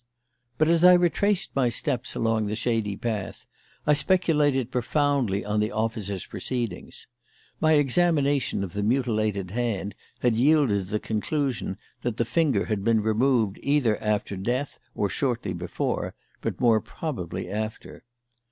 But 0.57 0.67
as 0.67 0.83
I 0.83 0.93
retraced 0.93 1.51
my 1.55 1.69
steps 1.69 2.15
along 2.15 2.47
the 2.47 2.55
shady 2.55 2.97
path 2.97 3.45
I 3.85 3.93
speculated 3.93 4.71
profoundly 4.71 5.45
on 5.45 5.59
the 5.59 5.71
officer's 5.71 6.25
proceedings. 6.25 7.05
My 7.59 7.73
examination 7.73 8.63
of 8.63 8.73
the 8.73 8.81
mutilated 8.81 9.51
hand 9.51 9.93
had 10.21 10.35
yielded 10.35 10.87
the 10.87 10.99
conclusion 10.99 11.77
that 12.01 12.17
the 12.17 12.25
finger 12.25 12.65
had 12.65 12.83
been 12.83 13.03
removed 13.03 13.59
either 13.61 14.01
after 14.01 14.35
death 14.35 14.79
or 14.95 15.07
shortly 15.07 15.53
before, 15.53 16.15
but 16.41 16.59
more 16.59 16.81
probably 16.81 17.47
after. 17.47 18.03